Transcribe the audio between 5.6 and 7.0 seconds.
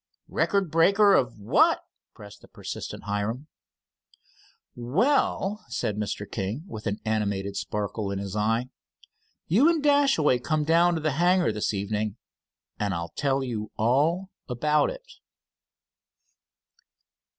said Mr. King with an